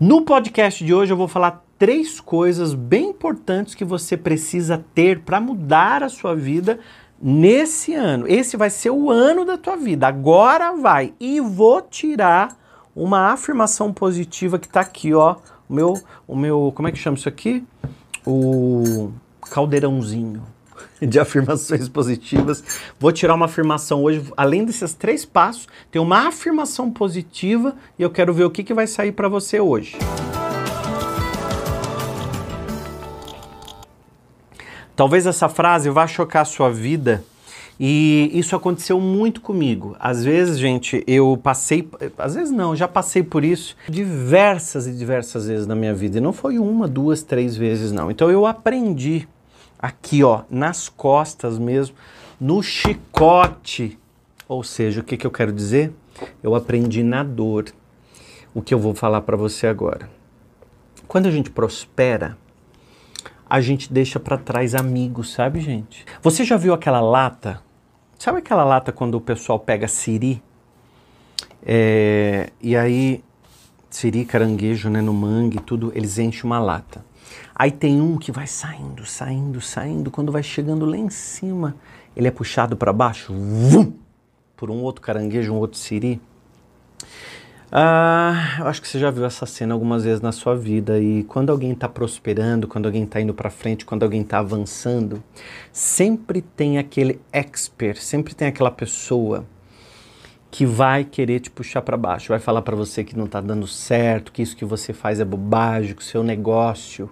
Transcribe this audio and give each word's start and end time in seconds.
No 0.00 0.22
podcast 0.22 0.82
de 0.82 0.94
hoje 0.94 1.12
eu 1.12 1.16
vou 1.16 1.28
falar 1.28 1.62
três 1.78 2.20
coisas 2.20 2.72
bem 2.72 3.10
importantes 3.10 3.74
que 3.74 3.84
você 3.84 4.16
precisa 4.16 4.82
ter 4.94 5.20
para 5.20 5.38
mudar 5.38 6.02
a 6.02 6.08
sua 6.08 6.34
vida 6.34 6.80
nesse 7.20 7.92
ano. 7.92 8.26
Esse 8.26 8.56
vai 8.56 8.70
ser 8.70 8.88
o 8.88 9.10
ano 9.10 9.44
da 9.44 9.58
tua 9.58 9.76
vida. 9.76 10.08
Agora 10.08 10.72
vai. 10.72 11.12
E 11.20 11.38
vou 11.38 11.82
tirar 11.82 12.56
uma 12.96 13.30
afirmação 13.30 13.92
positiva 13.92 14.58
que 14.58 14.66
está 14.66 14.80
aqui, 14.80 15.12
ó. 15.12 15.36
O 15.68 15.74
meu, 15.74 15.92
o 16.26 16.34
meu, 16.34 16.72
como 16.74 16.88
é 16.88 16.92
que 16.92 16.98
chama 16.98 17.18
isso 17.18 17.28
aqui? 17.28 17.62
O 18.26 19.12
caldeirãozinho 19.50 20.42
de 21.06 21.18
afirmações 21.18 21.88
positivas. 21.88 22.62
Vou 22.98 23.12
tirar 23.12 23.34
uma 23.34 23.46
afirmação 23.46 24.02
hoje, 24.02 24.22
além 24.36 24.64
desses 24.64 24.92
três 24.92 25.24
passos, 25.24 25.66
tem 25.90 26.00
uma 26.00 26.28
afirmação 26.28 26.90
positiva 26.90 27.74
e 27.98 28.02
eu 28.02 28.10
quero 28.10 28.32
ver 28.32 28.44
o 28.44 28.50
que, 28.50 28.62
que 28.62 28.74
vai 28.74 28.86
sair 28.86 29.12
para 29.12 29.28
você 29.28 29.60
hoje. 29.60 29.96
Talvez 34.94 35.26
essa 35.26 35.48
frase 35.48 35.88
vá 35.88 36.06
chocar 36.06 36.42
a 36.42 36.44
sua 36.44 36.70
vida 36.70 37.24
e 37.82 38.30
isso 38.34 38.54
aconteceu 38.54 39.00
muito 39.00 39.40
comigo. 39.40 39.96
Às 39.98 40.22
vezes, 40.22 40.58
gente, 40.58 41.02
eu 41.06 41.40
passei, 41.42 41.88
às 42.18 42.34
vezes 42.34 42.50
não, 42.50 42.76
já 42.76 42.86
passei 42.86 43.22
por 43.22 43.42
isso 43.42 43.74
diversas 43.88 44.86
e 44.86 44.92
diversas 44.92 45.46
vezes 45.46 45.66
na 45.66 45.74
minha 45.74 45.94
vida. 45.94 46.18
E 46.18 46.20
não 46.20 46.34
foi 46.34 46.58
uma, 46.58 46.86
duas, 46.86 47.22
três 47.22 47.56
vezes, 47.56 47.90
não. 47.90 48.10
Então 48.10 48.30
eu 48.30 48.44
aprendi 48.44 49.26
aqui, 49.80 50.22
ó, 50.22 50.42
nas 50.50 50.88
costas 50.88 51.58
mesmo, 51.58 51.96
no 52.38 52.62
chicote. 52.62 53.98
Ou 54.46 54.62
seja, 54.62 55.00
o 55.00 55.04
que, 55.04 55.16
que 55.16 55.26
eu 55.26 55.30
quero 55.30 55.52
dizer? 55.52 55.92
Eu 56.42 56.54
aprendi 56.54 57.02
na 57.02 57.22
dor. 57.22 57.66
O 58.52 58.60
que 58.60 58.74
eu 58.74 58.78
vou 58.78 58.94
falar 58.94 59.22
para 59.22 59.36
você 59.36 59.66
agora. 59.66 60.10
Quando 61.06 61.26
a 61.26 61.30
gente 61.30 61.50
prospera, 61.50 62.36
a 63.48 63.60
gente 63.60 63.92
deixa 63.92 64.20
para 64.20 64.36
trás 64.36 64.74
amigos, 64.74 65.32
sabe, 65.32 65.60
gente? 65.60 66.04
Você 66.22 66.44
já 66.44 66.56
viu 66.56 66.74
aquela 66.74 67.00
lata? 67.00 67.62
Sabe 68.18 68.38
aquela 68.38 68.64
lata 68.64 68.92
quando 68.92 69.14
o 69.14 69.20
pessoal 69.20 69.58
pega 69.58 69.88
siri? 69.88 70.42
É, 71.64 72.50
e 72.60 72.76
aí, 72.76 73.24
siri, 73.88 74.24
caranguejo, 74.24 74.88
né, 74.88 75.00
no 75.00 75.12
mangue, 75.12 75.60
tudo, 75.60 75.92
eles 75.94 76.18
enchem 76.18 76.44
uma 76.44 76.60
lata. 76.60 77.04
Aí 77.54 77.70
tem 77.70 78.00
um 78.00 78.18
que 78.18 78.32
vai 78.32 78.46
saindo, 78.46 79.04
saindo, 79.06 79.60
saindo. 79.60 80.10
Quando 80.10 80.32
vai 80.32 80.42
chegando 80.42 80.84
lá 80.86 80.96
em 80.96 81.10
cima, 81.10 81.76
ele 82.16 82.28
é 82.28 82.30
puxado 82.30 82.76
para 82.76 82.92
baixo, 82.92 83.32
vum, 83.32 83.92
por 84.56 84.70
um 84.70 84.82
outro 84.82 85.02
caranguejo, 85.02 85.52
um 85.52 85.56
outro 85.56 85.78
siri. 85.78 86.20
Ah, 87.72 88.56
eu 88.58 88.66
acho 88.66 88.82
que 88.82 88.88
você 88.88 88.98
já 88.98 89.12
viu 89.12 89.24
essa 89.24 89.46
cena 89.46 89.72
algumas 89.72 90.02
vezes 90.02 90.20
na 90.20 90.32
sua 90.32 90.56
vida 90.56 90.98
e 90.98 91.22
quando 91.22 91.50
alguém 91.50 91.70
está 91.70 91.88
prosperando, 91.88 92.66
quando 92.66 92.86
alguém 92.86 93.04
está 93.04 93.20
indo 93.20 93.32
para 93.32 93.48
frente, 93.48 93.84
quando 93.84 94.02
alguém 94.02 94.22
está 94.22 94.40
avançando, 94.40 95.22
sempre 95.72 96.42
tem 96.42 96.78
aquele 96.78 97.20
expert, 97.32 97.96
sempre 98.02 98.34
tem 98.34 98.48
aquela 98.48 98.72
pessoa 98.72 99.46
que 100.50 100.66
vai 100.66 101.04
querer 101.04 101.40
te 101.40 101.50
puxar 101.50 101.82
para 101.82 101.96
baixo, 101.96 102.28
vai 102.28 102.40
falar 102.40 102.62
para 102.62 102.74
você 102.76 103.04
que 103.04 103.16
não 103.16 103.26
está 103.26 103.40
dando 103.40 103.66
certo, 103.66 104.32
que 104.32 104.42
isso 104.42 104.56
que 104.56 104.64
você 104.64 104.92
faz 104.92 105.20
é 105.20 105.24
bobagem, 105.24 105.94
que 105.94 106.02
o 106.02 106.04
seu 106.04 106.22
negócio 106.22 107.10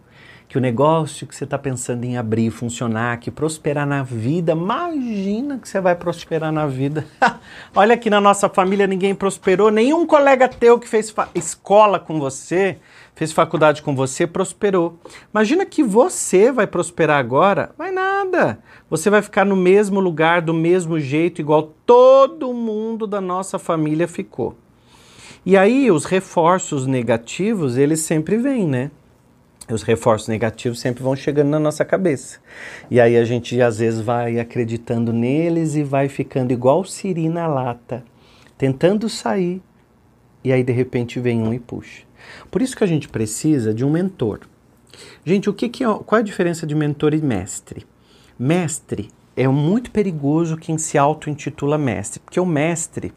que 0.49 0.57
o 0.57 0.61
negócio 0.63 1.27
que 1.27 1.37
você 1.37 1.45
está 1.45 1.59
pensando 1.59 2.05
em 2.05 2.17
abrir, 2.17 2.51
funcionar, 2.51 3.21
que 3.21 3.31
prosperar 3.31 3.87
na 3.87 4.03
vida, 4.03 4.53
imagina 4.53 5.59
que 5.59 5.69
você 5.69 5.79
vai 5.79 5.95
prosperar 5.95 6.51
na 6.51 6.67
vida. 6.67 7.05
Olha 7.77 7.95
aqui 7.95 8.09
na 8.09 8.19
nossa 8.19 8.49
família 8.49 8.87
ninguém 8.87 9.15
prosperou, 9.15 9.71
nenhum 9.71 10.07
colega 10.07 10.49
teu 10.49 10.79
que 10.79 10.89
fez 10.89 11.15
escola 11.35 12.01
com 12.01 12.19
você, 12.19 12.79
fez 13.15 13.31
faculdade 13.31 13.83
com 13.83 13.95
você, 13.95 14.27
prosperou. 14.27 14.99
Imagina 15.35 15.67
que 15.67 15.83
você 15.83 16.51
vai 16.51 16.67
prosperar 16.67 17.19
agora, 17.19 17.71
vai 17.77 17.91
nada. 17.91 18.59
Você 18.89 19.11
vai 19.11 19.21
ficar 19.21 19.45
no 19.45 19.57
mesmo 19.57 20.01
lugar, 20.01 20.41
do 20.41 20.55
mesmo 20.55 20.99
jeito, 20.99 21.43
igual 21.43 21.75
todo 21.85 22.55
mundo 22.55 23.07
da 23.07 23.21
nossa 23.21 23.59
família 23.59 24.09
ficou. 24.09 24.57
E 25.45 25.59
aí 25.59 25.91
os 25.91 26.07
reforços 26.07 26.87
negativos, 26.87 27.77
eles 27.77 28.01
sempre 28.01 28.39
vêm, 28.39 28.67
né? 28.67 28.91
Os 29.75 29.83
reforços 29.83 30.29
negativos 30.29 30.81
sempre 30.81 31.03
vão 31.03 31.15
chegando 31.15 31.49
na 31.49 31.59
nossa 31.59 31.85
cabeça. 31.85 32.39
E 32.91 33.01
aí 33.01 33.17
a 33.17 33.25
gente 33.25 33.61
às 33.61 33.79
vezes 33.79 34.01
vai 34.01 34.39
acreditando 34.39 35.13
neles 35.13 35.75
e 35.75 35.83
vai 35.83 36.09
ficando 36.09 36.53
igual 36.53 36.85
siri 36.85 37.29
na 37.29 37.47
lata, 37.47 38.05
tentando 38.57 39.09
sair, 39.09 39.63
e 40.43 40.53
aí 40.53 40.63
de 40.63 40.73
repente 40.73 41.21
vem 41.21 41.43
um 41.43 41.53
e 41.53 41.59
puxa. 41.59 42.03
Por 42.51 42.63
isso 42.63 42.77
que 42.77 42.85
a 42.85 42.87
gente 42.87 43.09
precisa 43.09 43.73
de 43.75 43.85
um 43.85 43.91
mentor. 43.91 44.41
Gente, 45.25 45.49
o 45.49 45.53
que, 45.53 45.69
que 45.69 45.85
é, 45.85 45.87
qual 45.87 46.19
é 46.19 46.21
a 46.21 46.25
diferença 46.25 46.67
de 46.67 46.75
mentor 46.75 47.15
e 47.15 47.23
mestre? 47.23 47.87
Mestre 48.39 49.11
é 49.37 49.47
muito 49.47 49.93
perigoso 49.93 50.57
quem 50.57 50.77
se 50.77 50.99
auto-intitula 50.99 51.79
mestre, 51.79 52.19
porque 52.19 52.41
o 52.41 52.47
mestre, 52.47 53.13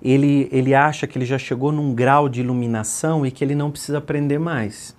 ele, 0.00 0.48
ele 0.52 0.72
acha 0.72 1.04
que 1.04 1.18
ele 1.18 1.26
já 1.26 1.36
chegou 1.36 1.72
num 1.72 1.92
grau 1.92 2.28
de 2.28 2.40
iluminação 2.40 3.26
e 3.26 3.30
que 3.30 3.42
ele 3.42 3.56
não 3.56 3.72
precisa 3.72 3.98
aprender 3.98 4.38
mais. 4.38 4.93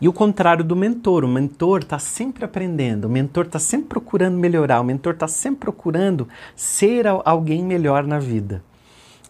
E 0.00 0.08
o 0.08 0.12
contrário 0.12 0.64
do 0.64 0.74
mentor, 0.74 1.24
o 1.24 1.28
mentor 1.28 1.80
está 1.80 1.98
sempre 1.98 2.44
aprendendo, 2.44 3.04
o 3.06 3.10
mentor 3.10 3.46
está 3.46 3.58
sempre 3.58 3.88
procurando 3.88 4.38
melhorar, 4.38 4.80
o 4.80 4.84
mentor 4.84 5.14
está 5.14 5.28
sempre 5.28 5.60
procurando 5.60 6.28
ser 6.54 7.06
alguém 7.24 7.64
melhor 7.64 8.04
na 8.04 8.18
vida. 8.18 8.62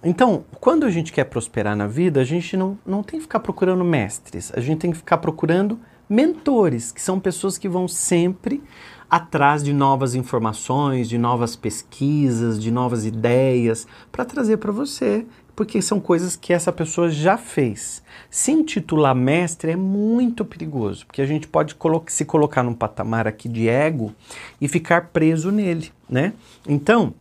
Então, 0.02 0.44
quando 0.60 0.86
a 0.86 0.90
gente 0.90 1.12
quer 1.12 1.24
prosperar 1.24 1.76
na 1.76 1.86
vida, 1.86 2.20
a 2.20 2.24
gente 2.24 2.56
não, 2.56 2.78
não 2.86 3.02
tem 3.02 3.18
que 3.18 3.24
ficar 3.24 3.40
procurando 3.40 3.84
mestres, 3.84 4.50
a 4.56 4.60
gente 4.60 4.78
tem 4.78 4.90
que 4.90 4.96
ficar 4.96 5.18
procurando 5.18 5.78
mentores, 6.08 6.90
que 6.90 7.02
são 7.02 7.20
pessoas 7.20 7.58
que 7.58 7.68
vão 7.68 7.86
sempre 7.86 8.62
atrás 9.10 9.62
de 9.64 9.72
novas 9.72 10.14
informações, 10.14 11.08
de 11.08 11.18
novas 11.18 11.56
pesquisas, 11.56 12.62
de 12.62 12.70
novas 12.70 13.04
ideias 13.04 13.86
para 14.12 14.24
trazer 14.24 14.58
para 14.58 14.70
você 14.70 15.26
porque 15.60 15.82
são 15.82 16.00
coisas 16.00 16.36
que 16.36 16.54
essa 16.54 16.72
pessoa 16.72 17.10
já 17.10 17.36
fez. 17.36 18.02
Se 18.30 18.50
intitular 18.50 19.14
mestre 19.14 19.72
é 19.72 19.76
muito 19.76 20.42
perigoso, 20.42 21.04
porque 21.04 21.20
a 21.20 21.26
gente 21.26 21.46
pode 21.46 21.74
colo 21.74 22.02
se 22.06 22.24
colocar 22.24 22.62
num 22.62 22.72
patamar 22.72 23.26
aqui 23.26 23.46
de 23.46 23.68
ego 23.68 24.14
e 24.58 24.66
ficar 24.66 25.08
preso 25.08 25.50
nele, 25.50 25.92
né? 26.08 26.32
Então, 26.66 27.12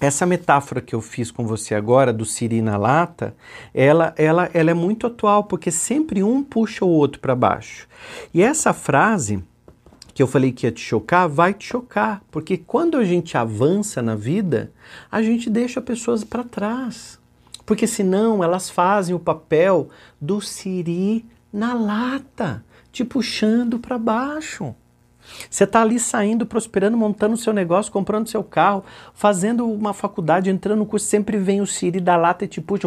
essa 0.00 0.24
metáfora 0.24 0.80
que 0.80 0.94
eu 0.94 1.00
fiz 1.02 1.30
com 1.30 1.46
você 1.46 1.74
agora 1.74 2.10
do 2.10 2.24
siri 2.24 2.62
na 2.62 2.78
lata, 2.78 3.34
ela, 3.74 4.14
ela, 4.16 4.50
ela 4.54 4.70
é 4.70 4.74
muito 4.74 5.06
atual, 5.06 5.44
porque 5.44 5.70
sempre 5.70 6.22
um 6.22 6.42
puxa 6.42 6.86
o 6.86 6.88
outro 6.88 7.20
para 7.20 7.36
baixo. 7.36 7.86
E 8.32 8.42
essa 8.42 8.72
frase 8.72 9.44
que 10.14 10.22
eu 10.22 10.26
falei 10.28 10.52
que 10.52 10.64
ia 10.64 10.72
te 10.72 10.80
chocar, 10.80 11.28
vai 11.28 11.52
te 11.52 11.66
chocar, 11.66 12.22
porque 12.30 12.56
quando 12.56 12.96
a 12.96 13.04
gente 13.04 13.36
avança 13.36 14.00
na 14.00 14.14
vida, 14.14 14.72
a 15.10 15.20
gente 15.20 15.50
deixa 15.50 15.82
pessoas 15.82 16.22
para 16.22 16.44
trás. 16.44 17.18
Porque 17.66 17.86
senão 17.86 18.44
elas 18.44 18.70
fazem 18.70 19.14
o 19.14 19.18
papel 19.18 19.88
do 20.20 20.40
siri 20.40 21.26
na 21.52 21.74
lata, 21.74 22.64
te 22.92 23.04
puxando 23.04 23.78
para 23.78 23.98
baixo. 23.98 24.74
Você 25.50 25.64
está 25.64 25.80
ali 25.82 25.98
saindo, 25.98 26.46
prosperando, 26.46 26.96
montando 26.96 27.36
seu 27.36 27.52
negócio, 27.52 27.90
comprando 27.90 28.28
seu 28.28 28.44
carro, 28.44 28.84
fazendo 29.14 29.66
uma 29.66 29.92
faculdade, 29.94 30.50
entrando 30.50 30.80
no 30.80 30.86
curso, 30.86 31.06
sempre 31.06 31.38
vem 31.38 31.60
o 31.60 31.66
Siri 31.66 32.00
da 32.00 32.16
lata 32.16 32.44
e 32.44 32.48
te 32.48 32.60
puxa, 32.60 32.86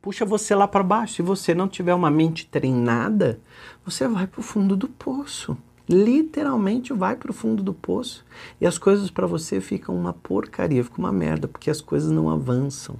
puxa 0.00 0.24
você 0.24 0.54
lá 0.54 0.66
para 0.66 0.82
baixo. 0.82 1.14
Se 1.14 1.22
você 1.22 1.54
não 1.54 1.68
tiver 1.68 1.94
uma 1.94 2.10
mente 2.10 2.46
treinada, 2.46 3.40
você 3.84 4.06
vai 4.08 4.26
para 4.26 4.40
o 4.40 4.42
fundo 4.42 4.76
do 4.76 4.88
poço. 4.88 5.56
Literalmente 5.88 6.92
vai 6.92 7.16
para 7.16 7.30
o 7.30 7.34
fundo 7.34 7.62
do 7.62 7.74
poço. 7.74 8.24
E 8.60 8.66
as 8.66 8.78
coisas 8.78 9.10
para 9.10 9.26
você 9.26 9.60
ficam 9.60 9.96
uma 9.96 10.12
porcaria, 10.12 10.84
ficam 10.84 10.98
uma 11.00 11.12
merda, 11.12 11.48
porque 11.48 11.70
as 11.70 11.80
coisas 11.80 12.10
não 12.10 12.30
avançam 12.30 12.96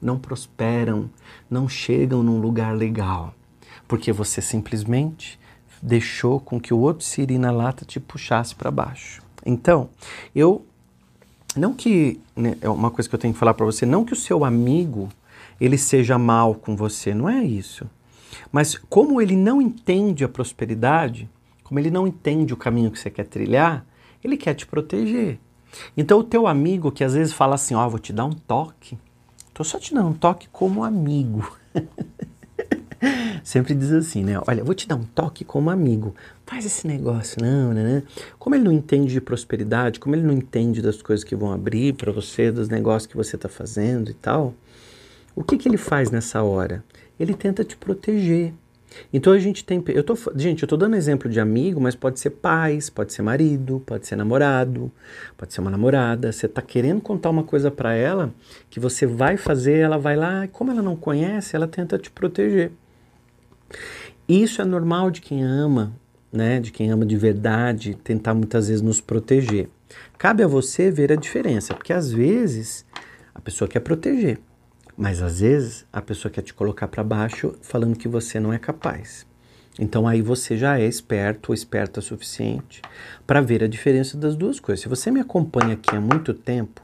não 0.00 0.18
prosperam, 0.18 1.10
não 1.48 1.68
chegam 1.68 2.22
num 2.22 2.40
lugar 2.40 2.74
legal, 2.74 3.34
porque 3.86 4.12
você 4.12 4.40
simplesmente 4.40 5.38
deixou 5.82 6.40
com 6.40 6.60
que 6.60 6.72
o 6.72 6.78
outro 6.78 7.04
siri 7.04 7.38
na 7.38 7.50
lata 7.50 7.84
te 7.84 8.00
puxasse 8.00 8.54
para 8.54 8.70
baixo. 8.70 9.22
Então, 9.44 9.88
eu 10.34 10.64
não 11.56 11.74
que 11.74 12.20
né, 12.36 12.56
é 12.60 12.68
uma 12.68 12.90
coisa 12.90 13.08
que 13.08 13.14
eu 13.14 13.18
tenho 13.18 13.34
que 13.34 13.40
falar 13.40 13.54
para 13.54 13.66
você, 13.66 13.84
não 13.84 14.04
que 14.04 14.12
o 14.12 14.16
seu 14.16 14.44
amigo 14.44 15.08
ele 15.60 15.76
seja 15.76 16.18
mal 16.18 16.54
com 16.54 16.74
você, 16.74 17.14
não 17.14 17.28
é 17.28 17.42
isso. 17.44 17.88
Mas 18.50 18.76
como 18.76 19.20
ele 19.20 19.36
não 19.36 19.60
entende 19.60 20.24
a 20.24 20.28
prosperidade, 20.28 21.28
como 21.62 21.78
ele 21.78 21.90
não 21.90 22.06
entende 22.06 22.54
o 22.54 22.56
caminho 22.56 22.90
que 22.90 22.98
você 22.98 23.10
quer 23.10 23.26
trilhar, 23.26 23.84
ele 24.22 24.36
quer 24.36 24.54
te 24.54 24.66
proteger. 24.66 25.38
Então 25.96 26.18
o 26.18 26.24
teu 26.24 26.46
amigo 26.46 26.90
que 26.90 27.04
às 27.04 27.14
vezes 27.14 27.32
fala 27.32 27.54
assim, 27.54 27.74
ó, 27.74 27.86
oh, 27.86 27.90
vou 27.90 27.98
te 27.98 28.12
dar 28.12 28.24
um 28.24 28.32
toque, 28.32 28.98
Tô 29.60 29.64
só 29.64 29.78
te 29.78 29.92
dando 29.92 30.08
um 30.08 30.14
toque 30.14 30.48
como 30.50 30.82
amigo. 30.82 31.54
Sempre 33.44 33.74
diz 33.74 33.92
assim, 33.92 34.24
né? 34.24 34.40
Olha, 34.46 34.64
vou 34.64 34.74
te 34.74 34.88
dar 34.88 34.96
um 34.96 35.04
toque 35.04 35.44
como 35.44 35.68
amigo. 35.68 36.14
Faz 36.46 36.64
esse 36.64 36.86
negócio, 36.86 37.42
não, 37.42 37.74
né? 37.74 38.02
Como 38.38 38.54
ele 38.54 38.64
não 38.64 38.72
entende 38.72 39.12
de 39.12 39.20
prosperidade, 39.20 40.00
como 40.00 40.14
ele 40.14 40.22
não 40.22 40.32
entende 40.32 40.80
das 40.80 41.02
coisas 41.02 41.22
que 41.22 41.36
vão 41.36 41.52
abrir 41.52 41.92
para 41.92 42.10
você, 42.10 42.50
dos 42.50 42.70
negócios 42.70 43.06
que 43.06 43.18
você 43.18 43.36
está 43.36 43.50
fazendo 43.50 44.10
e 44.10 44.14
tal, 44.14 44.54
O 45.34 45.42
que, 45.44 45.56
que 45.56 45.68
ele 45.68 45.76
faz 45.76 46.10
nessa 46.10 46.42
hora? 46.42 46.84
Ele 47.18 47.34
tenta 47.34 47.64
te 47.64 47.76
proteger. 47.76 48.52
Então 49.12 49.32
a 49.32 49.38
gente 49.38 49.64
tem. 49.64 49.82
Eu 49.88 50.02
tô, 50.02 50.16
gente, 50.34 50.62
eu 50.62 50.68
tô 50.68 50.76
dando 50.76 50.96
exemplo 50.96 51.30
de 51.30 51.38
amigo, 51.38 51.80
mas 51.80 51.94
pode 51.94 52.18
ser 52.18 52.30
pais, 52.30 52.90
pode 52.90 53.12
ser 53.12 53.22
marido, 53.22 53.82
pode 53.86 54.06
ser 54.06 54.16
namorado, 54.16 54.90
pode 55.36 55.52
ser 55.52 55.60
uma 55.60 55.70
namorada. 55.70 56.32
Você 56.32 56.48
tá 56.48 56.60
querendo 56.60 57.00
contar 57.00 57.30
uma 57.30 57.44
coisa 57.44 57.70
para 57.70 57.94
ela 57.94 58.32
que 58.68 58.80
você 58.80 59.06
vai 59.06 59.36
fazer, 59.36 59.78
ela 59.78 59.98
vai 59.98 60.16
lá, 60.16 60.44
e 60.44 60.48
como 60.48 60.70
ela 60.70 60.82
não 60.82 60.96
conhece, 60.96 61.54
ela 61.54 61.68
tenta 61.68 61.98
te 61.98 62.10
proteger. 62.10 62.72
Isso 64.28 64.60
é 64.60 64.64
normal 64.64 65.10
de 65.10 65.20
quem 65.20 65.42
ama, 65.42 65.92
né? 66.32 66.60
De 66.60 66.70
quem 66.70 66.90
ama 66.90 67.06
de 67.06 67.16
verdade, 67.16 67.94
tentar 67.94 68.34
muitas 68.34 68.68
vezes 68.68 68.82
nos 68.82 69.00
proteger. 69.00 69.68
Cabe 70.18 70.42
a 70.42 70.46
você 70.46 70.90
ver 70.90 71.12
a 71.12 71.16
diferença, 71.16 71.74
porque 71.74 71.92
às 71.92 72.12
vezes 72.12 72.84
a 73.34 73.40
pessoa 73.40 73.68
quer 73.68 73.80
proteger. 73.80 74.38
Mas 75.00 75.22
às 75.22 75.40
vezes 75.40 75.86
a 75.90 76.02
pessoa 76.02 76.30
quer 76.30 76.42
te 76.42 76.52
colocar 76.52 76.86
para 76.86 77.02
baixo 77.02 77.54
falando 77.62 77.96
que 77.96 78.06
você 78.06 78.38
não 78.38 78.52
é 78.52 78.58
capaz. 78.58 79.26
Então 79.78 80.06
aí 80.06 80.20
você 80.20 80.58
já 80.58 80.78
é 80.78 80.84
esperto 80.84 81.48
ou 81.48 81.54
esperta 81.54 82.00
o 82.00 82.02
suficiente 82.02 82.82
para 83.26 83.40
ver 83.40 83.64
a 83.64 83.66
diferença 83.66 84.18
das 84.18 84.36
duas 84.36 84.60
coisas. 84.60 84.82
Se 84.82 84.90
você 84.90 85.10
me 85.10 85.18
acompanha 85.18 85.72
aqui 85.72 85.96
há 85.96 86.00
muito 86.02 86.34
tempo, 86.34 86.82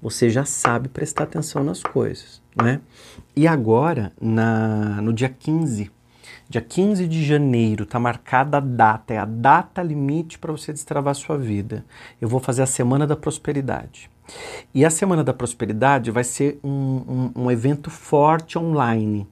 você 0.00 0.30
já 0.30 0.44
sabe 0.44 0.88
prestar 0.88 1.24
atenção 1.24 1.64
nas 1.64 1.82
coisas, 1.82 2.40
né? 2.54 2.80
E 3.34 3.48
agora, 3.48 4.12
na, 4.20 5.02
no 5.02 5.12
dia 5.12 5.28
15, 5.28 5.90
dia 6.48 6.60
15 6.60 7.08
de 7.08 7.24
janeiro, 7.24 7.84
tá 7.84 7.98
marcada 7.98 8.58
a 8.58 8.60
data, 8.60 9.14
é 9.14 9.18
a 9.18 9.24
data 9.24 9.82
limite 9.82 10.38
para 10.38 10.52
você 10.52 10.72
destravar 10.72 11.16
sua 11.16 11.36
vida. 11.36 11.84
Eu 12.20 12.28
vou 12.28 12.38
fazer 12.38 12.62
a 12.62 12.66
Semana 12.66 13.04
da 13.04 13.16
Prosperidade. 13.16 14.11
E 14.74 14.84
a 14.84 14.90
Semana 14.90 15.22
da 15.22 15.34
Prosperidade 15.34 16.10
vai 16.10 16.24
ser 16.24 16.58
um, 16.62 16.70
um, 17.36 17.42
um 17.44 17.50
evento 17.50 17.90
forte 17.90 18.58
online. 18.58 19.26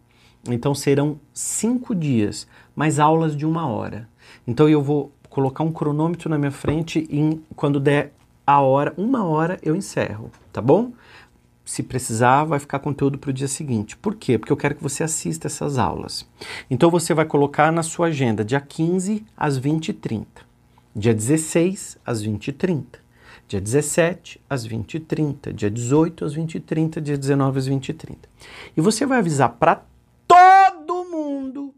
Então 0.49 0.75
serão 0.75 1.19
cinco 1.33 1.95
dias, 1.95 2.47
mais 2.75 2.99
aulas 2.99 3.37
de 3.37 3.45
uma 3.45 3.67
hora. 3.67 4.09
Então 4.47 4.69
eu 4.69 4.83
vou 4.83 5.13
colocar 5.29 5.63
um 5.63 5.73
cronômetro 5.73 6.29
na 6.29 6.39
minha 6.39 6.51
frente 6.51 7.07
e 7.11 7.41
quando 7.55 7.79
der 7.79 8.13
a 8.47 8.61
hora, 8.61 8.93
uma 8.97 9.25
hora, 9.25 9.59
eu 9.63 9.77
encerro, 9.77 10.31
tá 10.53 10.61
bom? 10.61 10.93
Se 11.65 11.85
precisar, 11.85 12.43
vai 12.43 12.59
ficar 12.59 12.81
conteúdo 12.81 13.17
para 13.17 13.31
o 13.31 13.33
dia 13.33 13.47
seguinte. 13.47 13.97
Por 13.97 14.17
quê? 14.17 14.37
Porque 14.37 14.53
eu 14.53 14.57
quero 14.57 14.75
que 14.75 14.83
você 14.83 15.05
assista 15.05 15.47
essas 15.47 15.79
aulas. 15.79 16.29
Então 16.69 16.91
você 16.91 17.15
vai 17.15 17.25
colocar 17.25 17.71
na 17.71 17.85
sua 17.85 18.09
agenda 18.09 18.45
dia 18.45 18.61
15 18.61 19.25
às 19.37 19.61
20h30, 19.61 20.27
dia 20.97 21.15
16 21.15 21.99
às 22.05 22.25
20h30, 22.25 22.85
dia 23.51 23.61
17 23.61 24.41
às 24.49 24.65
20h30, 24.67 25.53
dia 25.53 25.69
18 25.69 26.25
às 26.25 26.37
20h30, 26.37 27.01
dia 27.01 27.19
19 27.19 27.59
às 27.59 27.69
20h30. 27.69 28.17
E 28.77 28.81
você 28.81 29.05
vai 29.05 29.19
avisar 29.19 29.49
para 29.59 29.83
todo 30.29 31.05
mundo 31.11 31.75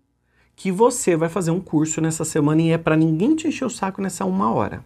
que 0.54 0.70
você 0.70 1.16
vai 1.16 1.30
fazer 1.30 1.50
um 1.50 1.60
curso 1.60 2.02
nessa 2.02 2.26
semana 2.26 2.60
e 2.60 2.72
é 2.72 2.76
para 2.76 2.94
ninguém 2.94 3.34
te 3.34 3.48
encher 3.48 3.64
o 3.64 3.70
saco 3.70 4.02
nessa 4.02 4.26
uma 4.26 4.52
hora. 4.52 4.84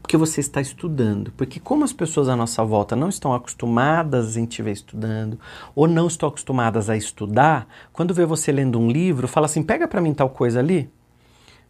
Porque 0.00 0.16
você 0.16 0.40
está 0.40 0.60
estudando. 0.60 1.32
Porque 1.32 1.58
como 1.58 1.82
as 1.82 1.92
pessoas 1.92 2.28
à 2.28 2.36
nossa 2.36 2.62
volta 2.62 2.94
não 2.94 3.08
estão 3.08 3.34
acostumadas 3.34 4.36
em 4.36 4.46
te 4.46 4.62
ver 4.62 4.72
estudando, 4.72 5.36
ou 5.74 5.88
não 5.88 6.06
estão 6.06 6.28
acostumadas 6.28 6.88
a 6.88 6.96
estudar, 6.96 7.66
quando 7.92 8.14
vê 8.14 8.24
você 8.24 8.52
lendo 8.52 8.78
um 8.78 8.88
livro, 8.88 9.26
fala 9.26 9.46
assim, 9.46 9.64
pega 9.64 9.88
para 9.88 10.00
mim 10.00 10.14
tal 10.14 10.30
coisa 10.30 10.60
ali. 10.60 10.88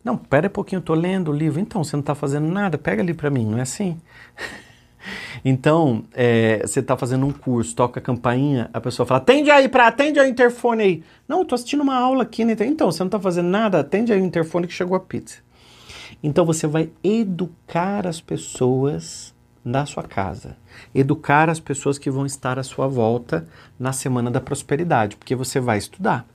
Não, 0.04 0.16
pera 0.16 0.48
um 0.48 0.50
pouquinho, 0.50 0.78
eu 0.78 0.84
tô 0.84 0.94
lendo 0.94 1.30
o 1.30 1.34
livro. 1.34 1.60
Então, 1.60 1.82
você 1.82 1.94
não 1.94 2.00
está 2.00 2.14
fazendo 2.14 2.48
nada, 2.48 2.76
pega 2.76 3.02
ali 3.02 3.14
para 3.14 3.30
mim, 3.30 3.46
não 3.46 3.58
é 3.58 3.62
assim? 3.62 4.00
então, 5.44 6.04
é, 6.12 6.60
você 6.66 6.80
está 6.80 6.96
fazendo 6.96 7.24
um 7.24 7.30
curso, 7.30 7.74
toca 7.74 8.00
a 8.00 8.02
campainha, 8.02 8.68
a 8.72 8.80
pessoa 8.80 9.06
fala, 9.06 9.20
atende 9.20 9.50
aí, 9.50 9.68
pra, 9.68 9.86
atende 9.86 10.18
aí 10.18 10.28
o 10.28 10.30
interfone 10.30 10.82
aí. 10.82 11.04
Não, 11.28 11.40
eu 11.40 11.44
tô 11.44 11.54
assistindo 11.54 11.82
uma 11.82 11.96
aula 11.96 12.24
aqui, 12.24 12.44
né? 12.44 12.56
Então, 12.60 12.90
você 12.90 13.02
não 13.02 13.08
está 13.08 13.20
fazendo 13.20 13.48
nada, 13.48 13.80
atende 13.80 14.12
aí 14.12 14.20
o 14.20 14.24
interfone 14.24 14.66
que 14.66 14.72
chegou 14.72 14.96
a 14.96 15.00
pizza. 15.00 15.38
Então, 16.22 16.44
você 16.44 16.66
vai 16.66 16.90
educar 17.02 18.06
as 18.06 18.20
pessoas 18.20 19.32
da 19.64 19.86
sua 19.86 20.02
casa, 20.02 20.56
educar 20.92 21.48
as 21.48 21.60
pessoas 21.60 21.96
que 21.96 22.10
vão 22.10 22.26
estar 22.26 22.58
à 22.58 22.62
sua 22.64 22.88
volta 22.88 23.46
na 23.78 23.92
Semana 23.92 24.30
da 24.30 24.40
Prosperidade, 24.40 25.16
porque 25.16 25.36
você 25.36 25.60
vai 25.60 25.78
estudar. 25.78 26.26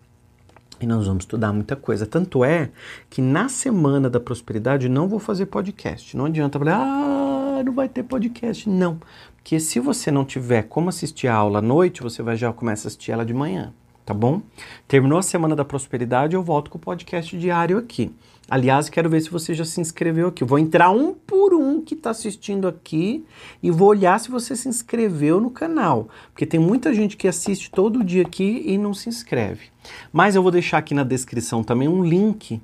E 0.79 0.85
nós 0.85 1.07
vamos 1.07 1.23
estudar 1.23 1.51
muita 1.51 1.75
coisa. 1.75 2.05
Tanto 2.05 2.45
é 2.45 2.69
que 3.09 3.21
na 3.21 3.49
semana 3.49 4.09
da 4.09 4.19
prosperidade 4.19 4.87
não 4.87 5.07
vou 5.07 5.19
fazer 5.19 5.47
podcast. 5.47 6.15
Não 6.15 6.25
adianta 6.25 6.59
falar, 6.59 6.77
ah, 6.77 7.63
não 7.63 7.73
vai 7.73 7.89
ter 7.89 8.03
podcast. 8.03 8.69
Não. 8.69 8.99
Porque 9.35 9.59
se 9.59 9.79
você 9.79 10.11
não 10.11 10.23
tiver 10.23 10.63
como 10.63 10.89
assistir 10.89 11.27
a 11.27 11.35
aula 11.35 11.59
à 11.59 11.61
noite, 11.61 12.03
você 12.03 12.21
vai 12.21 12.35
já 12.35 12.51
começar 12.53 12.87
a 12.87 12.89
assistir 12.89 13.11
ela 13.11 13.25
de 13.25 13.33
manhã. 13.33 13.73
Tá 14.07 14.13
bom? 14.13 14.41
Terminou 14.87 15.19
a 15.19 15.21
semana 15.21 15.53
da 15.53 15.65
prosperidade, 15.65 16.33
eu 16.33 16.41
volto 16.41 16.71
com 16.71 16.77
o 16.77 16.81
podcast 16.81 17.37
diário 17.37 17.77
aqui. 17.77 18.09
Aliás, 18.49 18.87
quero 18.87 19.09
ver 19.09 19.19
se 19.19 19.29
você 19.29 19.53
já 19.53 19.65
se 19.65 19.81
inscreveu 19.81 20.29
aqui. 20.29 20.45
vou 20.45 20.57
entrar 20.57 20.91
um 20.91 21.13
por 21.13 21.53
um 21.53 21.81
que 21.81 21.93
está 21.93 22.11
assistindo 22.11 22.69
aqui 22.69 23.25
e 23.61 23.69
vou 23.69 23.89
olhar 23.89 24.17
se 24.17 24.31
você 24.31 24.55
se 24.55 24.69
inscreveu 24.69 25.41
no 25.41 25.51
canal. 25.51 26.07
Porque 26.31 26.45
tem 26.45 26.57
muita 26.57 26.93
gente 26.93 27.17
que 27.17 27.27
assiste 27.27 27.69
todo 27.69 28.01
dia 28.01 28.21
aqui 28.21 28.63
e 28.65 28.77
não 28.77 28.93
se 28.93 29.09
inscreve. 29.09 29.65
Mas 30.13 30.37
eu 30.37 30.41
vou 30.41 30.53
deixar 30.53 30.77
aqui 30.77 30.93
na 30.93 31.03
descrição 31.03 31.61
também 31.61 31.89
um 31.89 32.01
link. 32.01 32.61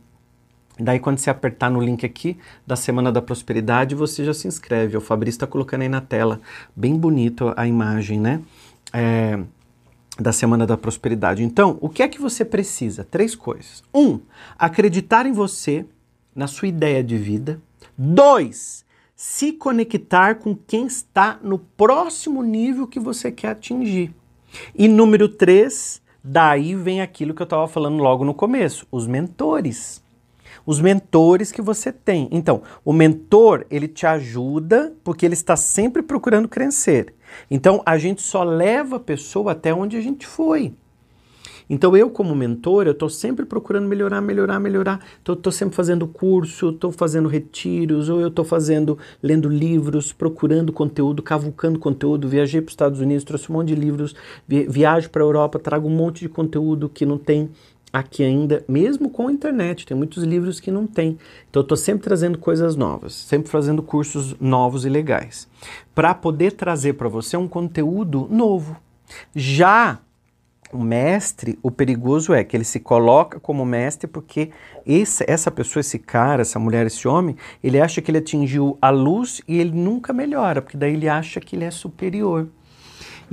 Daí, 0.80 0.98
quando 0.98 1.18
você 1.18 1.30
apertar 1.30 1.70
no 1.70 1.82
link 1.82 2.06
aqui 2.06 2.38
da 2.66 2.78
Semana 2.78 3.12
da 3.12 3.22
Prosperidade, 3.22 3.96
você 3.96 4.24
já 4.24 4.34
se 4.34 4.48
inscreve. 4.48 4.96
O 4.96 5.02
Fabrício 5.02 5.40
está 5.40 5.48
colocando 5.48 5.82
aí 5.82 5.90
na 5.90 6.00
tela. 6.00 6.40
Bem 6.74 6.96
bonito 6.96 7.54
a 7.58 7.68
imagem, 7.68 8.18
né? 8.18 8.42
É, 8.94 9.38
da 10.20 10.32
Semana 10.32 10.66
da 10.66 10.78
Prosperidade. 10.78 11.44
Então, 11.44 11.78
o 11.82 11.90
que 11.90 12.04
é 12.04 12.08
que 12.08 12.22
você 12.22 12.46
precisa? 12.46 13.04
Três 13.04 13.36
coisas. 13.36 13.84
Um, 13.94 14.20
acreditar 14.58 15.26
em 15.26 15.32
você, 15.32 15.86
na 16.36 16.48
sua 16.48 16.68
ideia 16.68 17.04
de 17.04 17.18
vida. 17.18 17.60
Dois, 17.98 18.86
se 19.16 19.54
conectar 19.54 20.36
com 20.36 20.56
quem 20.56 20.86
está 20.86 21.40
no 21.42 21.58
próximo 21.58 22.44
nível 22.44 22.88
que 22.88 23.00
você 23.00 23.32
quer 23.32 23.50
atingir. 23.50 24.14
E 24.76 24.88
número 24.88 25.28
três, 25.28 26.02
daí 26.24 26.76
vem 26.76 27.02
aquilo 27.02 27.34
que 27.34 27.42
eu 27.42 27.46
estava 27.46 27.68
falando 27.68 28.02
logo 28.02 28.24
no 28.24 28.34
começo, 28.34 28.88
os 28.92 29.08
mentores 29.08 30.04
os 30.66 30.80
mentores 30.80 31.52
que 31.52 31.62
você 31.62 31.92
tem. 31.92 32.28
Então, 32.32 32.62
o 32.84 32.94
mentor, 32.94 33.66
ele 33.70 33.88
te 33.88 34.06
ajuda 34.06 34.94
porque 35.04 35.26
ele 35.26 35.34
está 35.34 35.56
sempre 35.56 36.02
procurando 36.02 36.48
crescer. 36.48 37.14
Então, 37.50 37.82
a 37.86 37.98
gente 37.98 38.22
só 38.22 38.44
leva 38.44 38.98
a 38.98 39.00
pessoa 39.00 39.52
até 39.52 39.74
onde 39.74 39.98
a 39.98 40.02
gente 40.02 40.26
foi. 40.26 40.74
Então, 41.70 41.96
eu, 41.96 42.10
como 42.10 42.36
mentor, 42.36 42.86
eu 42.86 42.92
estou 42.92 43.10
sempre 43.10 43.46
procurando 43.46 43.88
melhorar, 43.88 44.22
melhorar, 44.22 44.60
melhorar. 44.60 45.00
Estou 45.20 45.52
sempre 45.52 45.76
fazendo 45.76 46.08
curso, 46.08 46.70
estou 46.70 46.92
fazendo 46.92 47.28
retiros, 47.30 48.10
ou 48.10 48.20
eu 48.20 48.28
estou 48.28 48.44
fazendo, 48.44 48.98
lendo 49.22 49.48
livros, 49.48 50.12
procurando 50.12 50.74
conteúdo, 50.74 51.22
cavucando 51.24 51.80
conteúdo. 51.80 52.28
Viajei 52.28 52.62
para 52.62 52.68
os 52.68 52.74
Estados 52.74 53.00
Unidos, 53.00 53.24
trouxe 53.24 53.50
um 53.50 53.56
monte 53.56 53.70
de 53.70 53.76
livros, 53.76 54.16
viajo 54.48 55.10
para 55.10 55.24
a 55.24 55.26
Europa, 55.26 55.58
trago 55.58 55.88
um 55.88 55.96
monte 55.96 56.20
de 56.22 56.30
conteúdo 56.30 56.90
que 56.90 57.06
não 57.06 57.18
tem 57.18 57.50
aqui 57.94 58.24
ainda, 58.24 58.66
mesmo 58.68 59.08
com 59.08 59.28
a 59.28 59.32
internet, 59.32 59.86
tem 59.86 59.96
muitos 59.96 60.24
livros 60.24 60.60
que 60.60 60.72
não 60.72 60.88
tem. 60.88 61.20
Então 61.48 61.60
eu 61.60 61.62
estou 61.62 61.78
sempre 61.78 62.04
trazendo 62.04 62.40
coisas 62.40 62.76
novas, 62.76 63.14
sempre 63.14 63.52
fazendo 63.52 63.84
cursos 63.84 64.36
novos 64.42 64.84
e 64.84 64.90
legais, 64.90 65.48
para 65.94 66.16
poder 66.16 66.54
trazer 66.54 66.94
para 66.94 67.08
você 67.08 67.38
um 67.38 67.48
conteúdo 67.48 68.28
novo. 68.32 68.76
Já 69.36 70.00
o 70.72 70.80
mestre, 70.80 71.60
o 71.62 71.70
perigoso 71.70 72.34
é 72.34 72.44
que 72.44 72.58
ele 72.58 72.64
se 72.64 72.80
coloca 72.80 73.40
como 73.40 73.64
mestre 73.64 74.08
porque 74.08 74.50
esse, 74.84 75.24
essa 75.28 75.52
pessoa, 75.52 75.82
esse 75.82 76.00
cara, 76.00 76.42
essa 76.42 76.58
mulher, 76.58 76.88
esse 76.88 77.08
homem, 77.08 77.38
ele 77.64 77.80
acha 77.80 78.02
que 78.02 78.10
ele 78.10 78.18
atingiu 78.18 78.76
a 78.82 78.90
luz 78.90 79.40
e 79.48 79.60
ele 79.60 79.72
nunca 79.72 80.12
melhora, 80.12 80.64
porque 80.64 80.76
daí 80.76 80.94
ele 80.94 81.08
acha 81.08 81.40
que 81.40 81.56
ele 81.56 81.66
é 81.66 81.70
superior. 81.70 82.48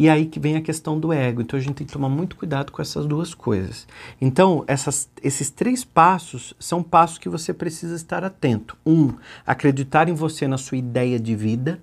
E 0.00 0.09
aí 0.09 0.25
que 0.25 0.40
vem 0.40 0.57
a 0.57 0.62
questão 0.62 0.99
do 0.99 1.12
ego. 1.12 1.42
Então 1.42 1.59
a 1.59 1.62
gente 1.62 1.75
tem 1.75 1.87
que 1.87 1.92
tomar 1.92 2.09
muito 2.09 2.35
cuidado 2.35 2.73
com 2.73 2.80
essas 2.80 3.04
duas 3.04 3.35
coisas. 3.35 3.87
Então, 4.19 4.64
essas, 4.66 5.11
esses 5.23 5.50
três 5.50 5.85
passos 5.85 6.54
são 6.59 6.83
passos 6.83 7.19
que 7.19 7.28
você 7.28 7.52
precisa 7.52 7.97
estar 7.97 8.25
atento. 8.25 8.78
Um, 8.87 9.12
acreditar 9.47 10.09
em 10.09 10.14
você, 10.14 10.49
na 10.49 10.57
sua 10.57 10.78
ideia 10.78 11.21
de 11.21 11.37
vida. 11.37 11.83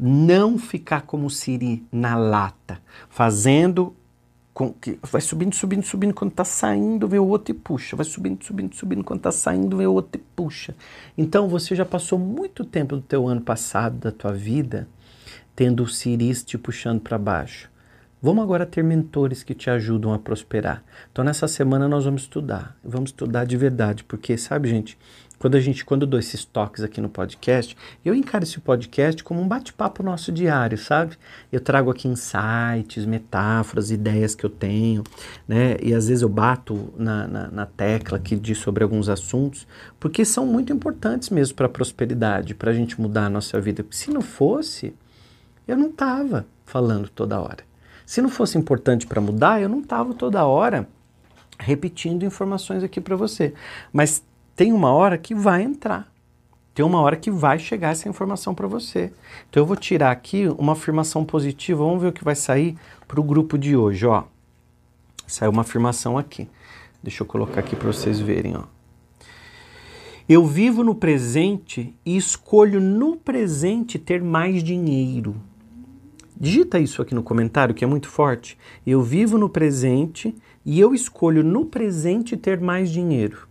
Não 0.00 0.56
ficar 0.56 1.02
como 1.02 1.28
Siri 1.28 1.84
na 1.92 2.16
lata, 2.16 2.80
fazendo 3.10 3.94
vai 5.02 5.20
subindo, 5.20 5.54
subindo, 5.54 5.82
subindo, 5.82 6.14
quando 6.14 6.30
está 6.30 6.44
saindo, 6.44 7.08
vem 7.08 7.18
o 7.18 7.26
outro 7.26 7.54
e 7.54 7.58
puxa. 7.58 7.94
Vai 7.94 8.06
subindo, 8.06 8.42
subindo, 8.42 8.74
subindo, 8.74 9.04
quando 9.04 9.18
está 9.18 9.32
saindo, 9.32 9.76
vem 9.76 9.86
o 9.86 9.92
outro 9.92 10.18
e 10.18 10.24
puxa. 10.34 10.74
Então 11.18 11.46
você 11.46 11.74
já 11.74 11.84
passou 11.84 12.18
muito 12.18 12.64
tempo 12.64 12.96
do 12.96 13.02
teu 13.02 13.28
ano 13.28 13.42
passado, 13.42 13.98
da 13.98 14.12
tua 14.12 14.32
vida, 14.32 14.88
tendo 15.54 15.82
o 15.82 15.88
Siris 15.88 16.42
te 16.42 16.58
puxando 16.58 17.00
para 17.00 17.18
baixo. 17.18 17.70
Vamos 18.20 18.42
agora 18.42 18.64
ter 18.64 18.82
mentores 18.82 19.42
que 19.42 19.54
te 19.54 19.68
ajudam 19.68 20.14
a 20.14 20.18
prosperar. 20.18 20.82
Então 21.12 21.22
nessa 21.22 21.46
semana 21.46 21.86
nós 21.86 22.06
vamos 22.06 22.22
estudar, 22.22 22.74
vamos 22.82 23.10
estudar 23.10 23.44
de 23.44 23.56
verdade, 23.56 24.02
porque 24.02 24.38
sabe, 24.38 24.70
gente, 24.70 24.96
quando 25.38 25.56
a 25.56 25.60
gente, 25.60 25.84
quando 25.84 26.04
eu 26.04 26.06
dou 26.06 26.18
esses 26.18 26.42
toques 26.42 26.82
aqui 26.82 27.02
no 27.02 27.08
podcast, 27.10 27.76
eu 28.02 28.14
encaro 28.14 28.44
esse 28.44 28.58
podcast 28.60 29.22
como 29.22 29.42
um 29.42 29.46
bate-papo 29.46 30.02
nosso 30.02 30.32
diário, 30.32 30.78
sabe? 30.78 31.18
Eu 31.52 31.60
trago 31.60 31.90
aqui 31.90 32.08
insights, 32.08 33.04
metáforas, 33.04 33.90
ideias 33.90 34.34
que 34.34 34.46
eu 34.46 34.48
tenho, 34.48 35.04
né? 35.46 35.76
E 35.82 35.92
às 35.92 36.08
vezes 36.08 36.22
eu 36.22 36.30
bato 36.30 36.94
na, 36.96 37.28
na, 37.28 37.48
na 37.48 37.66
tecla 37.66 38.18
que 38.18 38.36
diz 38.36 38.56
sobre 38.56 38.82
alguns 38.82 39.10
assuntos, 39.10 39.66
porque 40.00 40.24
são 40.24 40.46
muito 40.46 40.72
importantes 40.72 41.28
mesmo 41.28 41.54
para 41.56 41.66
a 41.66 41.68
prosperidade, 41.68 42.54
para 42.54 42.70
a 42.70 42.74
gente 42.74 42.98
mudar 42.98 43.26
a 43.26 43.30
nossa 43.30 43.60
vida. 43.60 43.84
Se 43.90 44.10
não 44.10 44.22
fosse, 44.22 44.94
eu 45.66 45.76
não 45.76 45.90
tava 45.90 46.46
falando 46.64 47.08
toda 47.08 47.40
hora. 47.40 47.64
Se 48.06 48.20
não 48.20 48.28
fosse 48.28 48.58
importante 48.58 49.06
para 49.06 49.20
mudar, 49.20 49.60
eu 49.60 49.68
não 49.68 49.82
tava 49.82 50.14
toda 50.14 50.44
hora 50.44 50.88
repetindo 51.58 52.24
informações 52.24 52.82
aqui 52.82 53.00
para 53.00 53.16
você. 53.16 53.54
Mas 53.92 54.22
tem 54.54 54.72
uma 54.72 54.92
hora 54.92 55.16
que 55.16 55.34
vai 55.34 55.62
entrar. 55.62 56.12
Tem 56.74 56.84
uma 56.84 57.00
hora 57.00 57.16
que 57.16 57.30
vai 57.30 57.58
chegar 57.58 57.90
essa 57.90 58.08
informação 58.08 58.54
para 58.54 58.66
você. 58.66 59.12
Então 59.48 59.62
eu 59.62 59.66
vou 59.66 59.76
tirar 59.76 60.10
aqui 60.10 60.48
uma 60.58 60.72
afirmação 60.72 61.24
positiva. 61.24 61.84
Vamos 61.84 62.02
ver 62.02 62.08
o 62.08 62.12
que 62.12 62.24
vai 62.24 62.34
sair 62.34 62.76
para 63.06 63.20
o 63.20 63.24
grupo 63.24 63.56
de 63.56 63.76
hoje. 63.76 64.04
Ó, 64.06 64.24
saiu 65.26 65.52
uma 65.52 65.62
afirmação 65.62 66.18
aqui. 66.18 66.48
Deixa 67.02 67.22
eu 67.22 67.26
colocar 67.26 67.60
aqui 67.60 67.76
para 67.76 67.86
vocês 67.86 68.18
verem. 68.18 68.56
Ó. 68.56 68.64
Eu 70.28 70.44
vivo 70.44 70.82
no 70.82 70.94
presente 70.94 71.94
e 72.04 72.16
escolho 72.16 72.80
no 72.80 73.16
presente 73.16 73.98
ter 73.98 74.22
mais 74.22 74.62
dinheiro. 74.62 75.36
Digita 76.38 76.78
isso 76.78 77.00
aqui 77.00 77.14
no 77.14 77.22
comentário 77.22 77.74
que 77.74 77.84
é 77.84 77.86
muito 77.86 78.08
forte. 78.08 78.58
Eu 78.86 79.02
vivo 79.02 79.38
no 79.38 79.48
presente 79.48 80.34
e 80.64 80.80
eu 80.80 80.94
escolho 80.94 81.44
no 81.44 81.64
presente 81.64 82.36
ter 82.36 82.60
mais 82.60 82.90
dinheiro. 82.90 83.48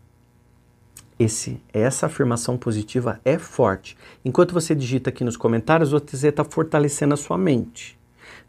Esse, 1.18 1.62
essa 1.72 2.08
afirmação 2.08 2.58
positiva 2.58 3.22
é 3.24 3.38
forte. 3.38 3.96
Enquanto 4.26 4.54
você 4.54 4.76
digita 4.76 5.10
aqui 5.10 5.24
nos 5.24 5.38
comentários, 5.38 5.92
você 5.92 6.28
está 6.28 6.44
fortalecendo 6.44 7.14
a 7.14 7.18
sua 7.18 7.38
mente. 7.38 7.98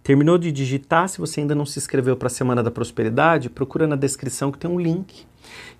Terminou 0.03 0.37
de 0.37 0.51
digitar? 0.51 1.09
Se 1.09 1.19
você 1.19 1.41
ainda 1.41 1.55
não 1.55 1.65
se 1.65 1.79
inscreveu 1.79 2.17
para 2.17 2.27
a 2.27 2.31
Semana 2.31 2.63
da 2.63 2.71
Prosperidade, 2.71 3.49
procura 3.49 3.87
na 3.87 3.97
descrição 3.97 4.51
que 4.51 4.59
tem 4.59 4.71
um 4.71 4.81
link. 4.81 5.27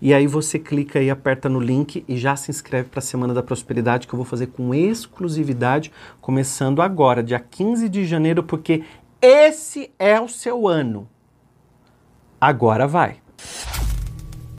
E 0.01 0.13
aí 0.13 0.27
você 0.27 0.59
clica 0.59 1.01
e 1.01 1.11
aperta 1.11 1.49
no 1.49 1.61
link 1.61 2.05
e 2.07 2.17
já 2.17 2.37
se 2.37 2.51
inscreve 2.51 2.89
para 2.89 2.99
a 2.99 3.03
Semana 3.03 3.33
da 3.33 3.43
Prosperidade 3.43 4.07
que 4.07 4.15
eu 4.15 4.17
vou 4.17 4.27
fazer 4.27 4.49
com 4.49 4.75
exclusividade, 4.75 5.93
começando 6.21 6.83
agora, 6.83 7.23
dia 7.23 7.41
15 7.41 7.89
de 7.89 8.05
janeiro, 8.05 8.43
porque 8.43 8.83
esse 9.21 9.91
é 9.99 10.21
o 10.21 10.29
seu 10.29 10.69
ano. 10.69 11.09
Agora 12.41 12.87
vai. 12.87 13.17